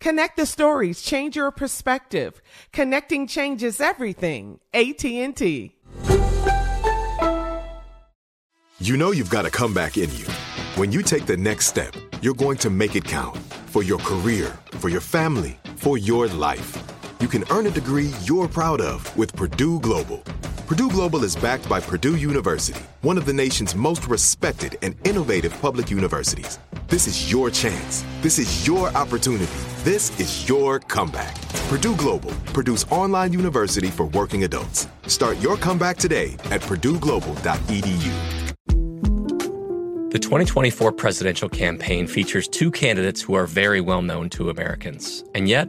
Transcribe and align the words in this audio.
Connect 0.00 0.38
the 0.38 0.46
stories, 0.46 1.02
change 1.02 1.36
your 1.36 1.50
perspective. 1.50 2.40
Connecting 2.72 3.26
changes 3.26 3.82
everything. 3.82 4.58
AT&T. 4.72 5.76
You 8.80 8.96
know 8.96 9.10
you've 9.10 9.28
got 9.28 9.44
a 9.44 9.50
comeback 9.50 9.98
in 9.98 10.10
you. 10.16 10.24
When 10.76 10.90
you 10.90 11.02
take 11.02 11.26
the 11.26 11.36
next 11.36 11.66
step, 11.66 11.94
you're 12.22 12.32
going 12.32 12.56
to 12.58 12.70
make 12.70 12.96
it 12.96 13.04
count 13.04 13.36
for 13.66 13.82
your 13.82 13.98
career, 13.98 14.58
for 14.78 14.88
your 14.88 15.02
family, 15.02 15.58
for 15.76 15.98
your 15.98 16.28
life. 16.28 16.78
You 17.20 17.28
can 17.28 17.44
earn 17.50 17.66
a 17.66 17.70
degree 17.70 18.10
you're 18.22 18.48
proud 18.48 18.80
of 18.80 19.14
with 19.18 19.36
Purdue 19.36 19.80
Global. 19.80 20.24
Purdue 20.70 20.88
Global 20.88 21.24
is 21.24 21.34
backed 21.34 21.68
by 21.68 21.80
Purdue 21.80 22.14
University, 22.14 22.80
one 23.02 23.18
of 23.18 23.26
the 23.26 23.32
nation's 23.32 23.74
most 23.74 24.06
respected 24.06 24.78
and 24.82 24.94
innovative 25.04 25.52
public 25.60 25.90
universities. 25.90 26.60
This 26.86 27.08
is 27.08 27.28
your 27.28 27.50
chance. 27.50 28.04
This 28.20 28.38
is 28.38 28.68
your 28.68 28.86
opportunity. 28.90 29.50
This 29.82 30.16
is 30.20 30.48
your 30.48 30.78
comeback. 30.78 31.34
Purdue 31.68 31.96
Global, 31.96 32.30
Purdue's 32.54 32.84
online 32.84 33.32
university 33.32 33.88
for 33.88 34.04
working 34.06 34.44
adults. 34.44 34.86
Start 35.08 35.40
your 35.40 35.56
comeback 35.56 35.96
today 35.96 36.34
at 36.52 36.60
purdueglobal.edu. 36.60 38.12
The 40.12 40.18
2024 40.20 40.92
presidential 40.92 41.48
campaign 41.48 42.06
features 42.06 42.46
two 42.46 42.70
candidates 42.70 43.20
who 43.20 43.34
are 43.34 43.46
very 43.46 43.80
well 43.80 44.02
known 44.02 44.30
to 44.30 44.50
Americans. 44.50 45.24
And 45.34 45.48
yet, 45.48 45.68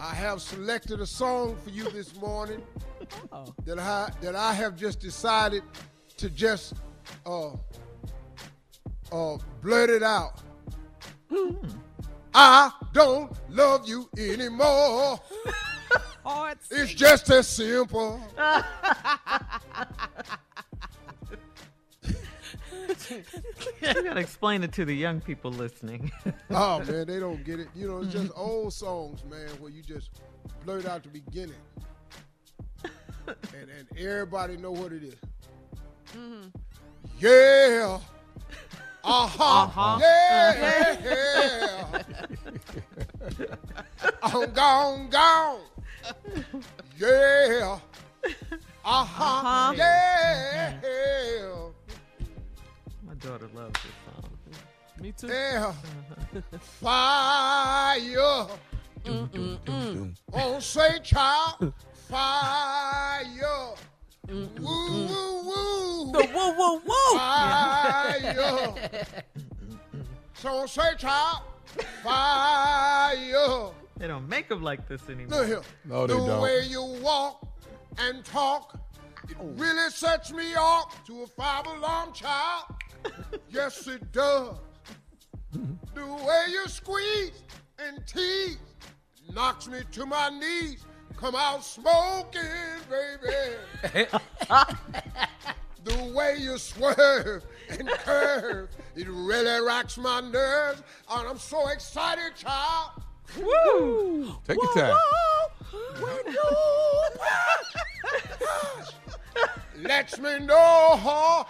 I 0.00 0.14
have 0.14 0.40
selected 0.40 1.02
a 1.02 1.06
song 1.06 1.56
for 1.62 1.68
you 1.68 1.84
this 1.90 2.18
morning 2.18 2.62
that 3.66 3.78
I 3.78 4.10
that 4.22 4.34
I 4.34 4.54
have 4.54 4.74
just 4.74 4.98
decided 4.98 5.62
to 6.16 6.30
just 6.30 6.72
uh 7.26 7.50
uh 9.12 9.36
blurt 9.60 9.90
it 9.90 10.02
out. 10.02 10.40
I 12.32 12.70
don't 12.94 13.30
love 13.50 13.86
you 13.86 14.08
anymore. 14.16 15.20
it's 16.70 16.94
just 16.94 17.30
as 17.30 17.46
simple. 17.46 18.20
you 23.82 24.02
gotta 24.02 24.20
explain 24.20 24.62
it 24.62 24.72
to 24.72 24.84
the 24.84 24.94
young 24.94 25.20
people 25.20 25.50
listening. 25.50 26.10
oh 26.50 26.78
man, 26.84 27.06
they 27.06 27.18
don't 27.18 27.44
get 27.44 27.60
it. 27.60 27.68
You 27.74 27.88
know, 27.88 27.98
it's 28.02 28.12
just 28.12 28.32
old 28.36 28.72
songs, 28.72 29.24
man, 29.24 29.48
where 29.58 29.70
you 29.70 29.82
just 29.82 30.10
blurt 30.64 30.86
out 30.86 31.02
the 31.02 31.08
beginning, 31.08 31.54
and 32.84 33.68
and 33.78 33.98
everybody 33.98 34.56
know 34.56 34.72
what 34.72 34.92
it 34.92 35.02
is. 35.02 35.16
Yeah. 37.18 37.98
Uh-huh. 39.02 39.44
Uh-huh. 39.44 39.98
Yeah. 40.00 42.02
I'm 44.22 44.52
gone, 44.52 45.08
gone. 45.10 45.60
Yeah. 46.98 47.78
Uh-huh. 48.84 49.24
Uh-huh. 49.24 49.72
Yeah. 49.76 51.69
My 53.22 53.28
daughter 53.30 53.48
loves 53.54 53.80
this 53.82 53.92
song. 54.06 54.30
Me 55.00 55.12
too. 55.12 55.26
Yeah. 55.28 55.72
Fire. 56.60 58.46
On 59.06 60.14
oh, 60.32 60.60
say 60.60 60.98
child. 61.02 61.72
Fire. 62.08 63.74
Woo, 64.28 64.48
woo, 64.58 65.42
woo. 65.44 66.12
The 66.12 66.30
woo 66.34 66.54
woo 66.56 66.82
woo. 66.86 67.18
Fire. 67.18 68.74
So 70.34 70.64
say 70.64 70.94
child. 70.96 71.42
Fire. 72.02 73.72
They 73.98 74.06
don't 74.06 74.26
make 74.26 74.48
them 74.48 74.62
like 74.62 74.88
this 74.88 75.06
anymore. 75.10 75.40
Look 75.40 75.46
here. 75.48 75.62
No, 75.84 76.06
they 76.06 76.14
the 76.14 76.18
don't. 76.20 76.28
The 76.28 76.40
way 76.40 76.62
you 76.66 76.82
walk 77.02 77.46
and 77.98 78.24
talk, 78.24 78.80
it 79.28 79.36
oh. 79.38 79.48
really 79.56 79.90
sets 79.90 80.32
me 80.32 80.54
off 80.54 81.04
to 81.04 81.24
a 81.24 81.26
five 81.26 81.66
alarm 81.66 82.14
child. 82.14 82.64
Yes, 83.50 83.86
it 83.86 84.12
does. 84.12 84.56
the 85.52 86.06
way 86.06 86.44
you 86.48 86.66
squeeze 86.68 87.42
and 87.78 88.06
tease 88.06 88.58
knocks 89.34 89.68
me 89.68 89.80
to 89.92 90.06
my 90.06 90.30
knees. 90.30 90.84
Come 91.16 91.34
out 91.34 91.64
smoking, 91.64 92.40
baby. 92.88 93.34
the 95.84 96.12
way 96.14 96.36
you 96.38 96.56
swerve 96.56 97.44
and 97.68 97.88
curve, 97.88 98.70
it 98.96 99.06
really 99.08 99.60
rocks 99.60 99.98
my 99.98 100.20
nerves. 100.20 100.82
And 101.10 101.28
I'm 101.28 101.38
so 101.38 101.68
excited, 101.68 102.34
child. 102.36 103.02
Woo. 103.38 104.34
Take 104.46 104.56
your 104.62 104.74
time. 104.74 104.96
When 106.00 106.29
lets 109.82 110.18
me 110.18 110.38
know, 110.40 110.98
huh? 111.00 111.44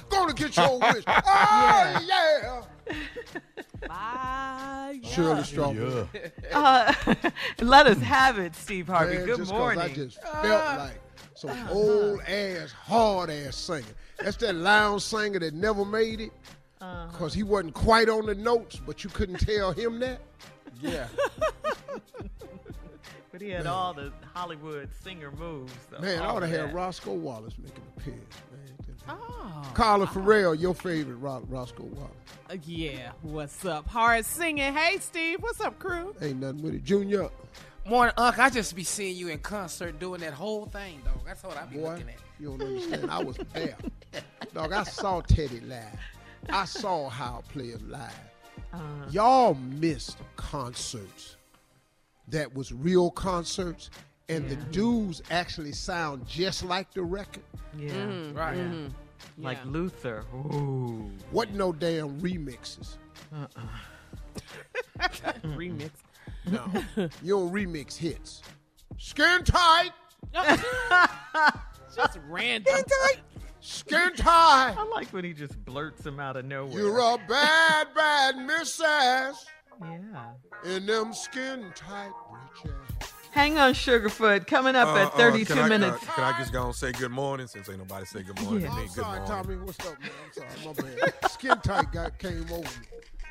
Gonna 0.10 0.32
get 0.32 0.56
your 0.56 0.78
wish. 0.80 1.04
Oh, 1.06 2.04
yeah. 2.06 2.62
Fire. 3.86 4.94
Shirley 5.04 5.42
Strawberry. 5.44 6.08
Uh, 6.52 6.92
let 7.60 7.86
us 7.86 7.98
have 8.00 8.38
it, 8.38 8.54
Steve 8.54 8.86
Harvey. 8.88 9.16
Man, 9.16 9.26
Good 9.26 9.36
just 9.38 9.50
'cause 9.50 9.58
morning. 9.58 9.80
I 9.82 9.88
just 9.92 10.22
felt 10.22 10.44
uh, 10.46 10.76
like 10.78 11.00
Some 11.34 11.50
uh, 11.50 11.68
old 11.70 12.20
ass, 12.22 12.72
hard 12.72 13.30
ass 13.30 13.56
singer. 13.56 13.84
That's 14.18 14.36
that 14.38 14.54
lounge 14.54 15.02
singer 15.02 15.38
that 15.40 15.54
never 15.54 15.84
made 15.84 16.20
it. 16.20 16.32
Uh-huh. 16.80 17.06
Because 17.10 17.34
he 17.34 17.42
wasn't 17.42 17.74
quite 17.74 18.08
on 18.08 18.26
the 18.26 18.34
notes, 18.34 18.76
but 18.84 19.02
you 19.04 19.10
couldn't 19.10 19.38
tell 19.40 19.72
him 19.72 19.98
that. 20.00 20.20
Yeah. 20.82 21.08
But 23.36 23.44
he 23.44 23.50
had 23.50 23.66
all 23.66 23.92
the 23.92 24.10
Hollywood 24.32 24.88
singer 25.04 25.30
moves. 25.30 25.74
Though, 25.90 25.98
Man, 25.98 26.22
I 26.22 26.24
all 26.24 26.36
ought 26.38 26.40
to 26.40 26.46
have 26.46 26.68
that. 26.68 26.74
Roscoe 26.74 27.12
Wallace 27.12 27.52
making 27.58 27.82
an 27.82 27.92
appearance, 27.98 28.34
man. 28.50 28.96
Oh. 29.10 29.70
Carla 29.74 30.06
Ferrell, 30.06 30.54
your 30.54 30.74
favorite 30.74 31.16
Ro- 31.16 31.44
Roscoe 31.46 31.82
Wallace. 31.82 32.12
Uh, 32.48 32.56
yeah, 32.64 33.12
what's 33.20 33.62
up? 33.66 33.86
Hard 33.88 34.24
singing. 34.24 34.72
Hey, 34.72 34.96
Steve, 35.00 35.42
what's 35.42 35.60
up, 35.60 35.78
crew? 35.78 36.14
Ain't 36.22 36.40
nothing 36.40 36.62
with 36.62 36.76
it. 36.76 36.84
Junior, 36.84 37.28
Morning, 37.86 38.14
Unc. 38.16 38.38
I 38.38 38.48
just 38.48 38.74
be 38.74 38.84
seeing 38.84 39.14
you 39.14 39.28
in 39.28 39.40
concert 39.40 40.00
doing 40.00 40.22
that 40.22 40.32
whole 40.32 40.64
thing, 40.64 41.02
dog. 41.04 41.20
That's 41.26 41.42
what 41.42 41.58
I 41.58 41.66
be 41.66 41.76
boy, 41.76 41.90
looking 41.90 42.08
at. 42.08 42.14
you 42.40 42.56
don't 42.56 42.62
understand. 42.62 43.10
I 43.10 43.22
was 43.22 43.36
there. 43.52 43.76
Dog, 44.54 44.72
I 44.72 44.82
saw 44.84 45.20
Teddy 45.20 45.60
live. 45.60 46.00
I 46.48 46.64
saw 46.64 47.04
Ohio 47.04 47.44
Players 47.52 47.82
live. 47.82 48.14
Y'all 49.10 49.52
missed 49.52 50.16
concerts 50.36 51.36
that 52.28 52.52
was 52.54 52.72
real 52.72 53.10
concerts, 53.10 53.90
and 54.28 54.48
the 54.48 54.56
dudes 54.56 55.22
actually 55.30 55.72
sound 55.72 56.26
just 56.26 56.64
like 56.64 56.92
the 56.92 57.02
record. 57.02 57.42
Yeah. 57.78 57.90
Mm-hmm. 57.90 58.36
Right. 58.36 58.90
Like 59.38 59.58
Yeah. 59.64 59.70
Luther. 59.70 60.24
Ooh. 60.34 61.10
Wasn't 61.32 61.56
no 61.56 61.72
damn 61.72 62.20
remixes. 62.20 62.96
Remix. 65.44 65.90
No, 66.50 66.64
you 67.22 67.34
don't 67.34 67.52
remix 67.52 67.96
hits. 67.96 68.42
Skin 68.98 69.42
tight, 69.44 69.90
Just 71.94 72.18
random. 72.28 72.74
skin 73.60 74.12
tight. 74.16 74.74
I 74.78 74.84
like 74.94 75.08
when 75.08 75.24
he 75.24 75.32
just 75.32 75.62
blurts 75.64 76.02
them 76.02 76.20
out 76.20 76.36
of 76.36 76.44
nowhere. 76.44 76.72
You're 76.78 76.98
a 77.00 77.18
bad, 77.28 77.88
bad 77.94 78.36
missus 78.38 79.44
yeah. 79.80 80.32
in 80.76 80.86
them 80.86 81.12
skin 81.12 81.72
tight 81.74 82.10
breeches. 82.30 82.76
Hang 83.32 83.58
on, 83.58 83.74
Sugarfoot. 83.74 84.46
Coming 84.46 84.74
up 84.76 84.88
Uh, 84.88 84.96
at 85.00 85.06
uh, 85.08 85.10
32 85.16 85.52
can 85.54 85.62
I- 85.64 85.68
minutes. 85.68 86.02
Uh, 86.08 86.12
can 86.12 86.24
I 86.24 86.38
just 86.38 86.52
go 86.52 86.64
and 86.66 86.74
say 86.74 86.92
good 86.92 87.10
morning 87.10 87.46
since 87.46 87.68
ain't 87.68 87.78
nobody 87.78 88.06
say 88.06 88.22
good 88.22 88.40
morning 88.42 88.62
Yeah. 88.62 88.68
to 88.70 88.74
me? 88.76 88.80
I'm 88.82 88.86
Good 88.86 88.94
sorry, 88.94 89.18
morning. 89.20 89.44
Tommy. 89.44 89.56
What's 89.56 89.80
up, 89.86 90.00
man? 90.00 90.10
I'm 90.24 90.72
sorry. 90.72 90.94
My 90.96 91.00
bad. 91.10 91.30
Skin 91.30 91.58
tight 91.62 91.92
guy 91.92 92.10
came 92.18 92.46
over 92.50 92.62
me. 92.62 92.86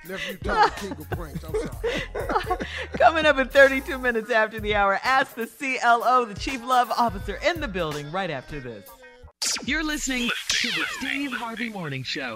Nephew 0.07 0.37
Tommy 0.37 0.71
King 0.77 0.91
of 0.91 1.09
Pranks. 1.09 1.43
I'm 1.43 1.55
sorry. 1.55 2.57
Coming 2.99 3.25
up 3.25 3.37
at 3.37 3.51
32 3.51 3.97
minutes 3.97 4.29
after 4.29 4.59
the 4.59 4.75
hour. 4.75 4.99
Ask 5.03 5.33
the 5.33 5.47
CLO, 5.47 6.25
the 6.25 6.35
Chief 6.35 6.63
Love 6.63 6.91
Officer, 6.91 7.39
in 7.43 7.59
the 7.59 7.67
building 7.67 8.11
right 8.11 8.29
after 8.29 8.59
this. 8.59 8.87
You're 9.63 9.83
listening 9.83 10.29
to 10.49 10.67
the 10.67 10.85
Steve 10.99 11.31
Harvey 11.31 11.69
Morning 11.69 12.03
Show. 12.03 12.35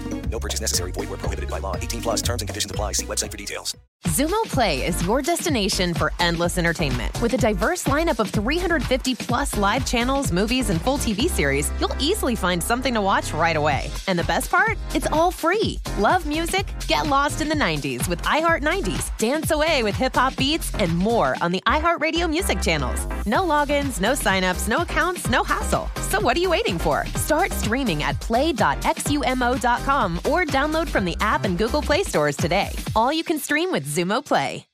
No 0.31 0.39
purchase 0.39 0.61
necessary. 0.61 0.91
Void 0.93 1.09
where 1.09 1.17
prohibited 1.17 1.49
by 1.49 1.59
law. 1.59 1.75
18 1.75 2.01
plus 2.01 2.21
terms 2.21 2.41
and 2.41 2.47
conditions 2.47 2.71
apply. 2.71 2.93
See 2.93 3.05
website 3.05 3.29
for 3.29 3.37
details. 3.37 3.75
Xumo 4.07 4.41
Play 4.45 4.83
is 4.83 5.05
your 5.05 5.21
destination 5.21 5.93
for 5.93 6.11
endless 6.19 6.57
entertainment. 6.57 7.21
With 7.21 7.35
a 7.35 7.37
diverse 7.37 7.83
lineup 7.83 8.17
of 8.17 8.31
350 8.31 9.13
plus 9.13 9.55
live 9.57 9.85
channels, 9.85 10.31
movies, 10.31 10.71
and 10.71 10.81
full 10.81 10.97
TV 10.97 11.29
series, 11.29 11.71
you'll 11.79 11.95
easily 11.99 12.35
find 12.35 12.63
something 12.63 12.95
to 12.95 13.01
watch 13.01 13.31
right 13.31 13.55
away. 13.55 13.91
And 14.07 14.17
the 14.17 14.23
best 14.23 14.49
part? 14.49 14.79
It's 14.95 15.07
all 15.11 15.29
free. 15.29 15.79
Love 15.99 16.25
music? 16.25 16.65
Get 16.87 17.05
lost 17.07 17.41
in 17.41 17.49
the 17.49 17.55
90s 17.55 18.07
with 18.07 18.21
iHeart 18.23 18.63
90s, 18.63 19.15
dance 19.17 19.51
away 19.51 19.83
with 19.83 19.95
hip 19.95 20.15
hop 20.15 20.35
beats, 20.35 20.73
and 20.75 20.97
more 20.97 21.35
on 21.41 21.51
the 21.51 21.61
iHeartRadio 21.67 22.27
music 22.27 22.59
channels. 22.59 23.05
No 23.27 23.41
logins, 23.41 24.01
no 24.01 24.13
signups, 24.13 24.67
no 24.67 24.77
accounts, 24.77 25.29
no 25.29 25.43
hassle. 25.43 25.89
So 26.11 26.19
what 26.19 26.35
are 26.35 26.41
you 26.41 26.49
waiting 26.49 26.77
for? 26.77 27.05
Start 27.15 27.53
streaming 27.53 28.03
at 28.03 28.19
play.xumo.com 28.19 30.17
or 30.29 30.43
download 30.43 30.89
from 30.89 31.05
the 31.05 31.15
app 31.21 31.45
and 31.45 31.57
Google 31.57 31.81
Play 31.81 32.03
stores 32.03 32.35
today. 32.35 32.67
All 32.97 33.13
you 33.13 33.23
can 33.23 33.39
stream 33.39 33.71
with 33.71 33.87
Xumo 33.87 34.23
Play. 34.23 34.65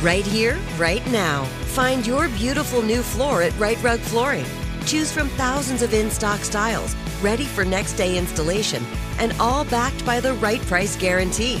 Right 0.00 0.24
here, 0.24 0.56
right 0.78 1.06
now. 1.08 1.44
Find 1.74 2.06
your 2.06 2.30
beautiful 2.30 2.80
new 2.80 3.02
floor 3.02 3.42
at 3.42 3.56
Rite 3.58 3.82
Rug 3.82 4.00
Flooring. 4.00 4.46
Choose 4.86 5.12
from 5.12 5.28
thousands 5.36 5.82
of 5.82 5.92
in 5.92 6.10
stock 6.10 6.40
styles, 6.40 6.96
ready 7.20 7.44
for 7.44 7.62
next 7.62 7.92
day 7.92 8.16
installation, 8.16 8.82
and 9.18 9.34
all 9.38 9.66
backed 9.66 10.02
by 10.06 10.18
the 10.18 10.32
right 10.34 10.62
price 10.62 10.96
guarantee. 10.96 11.60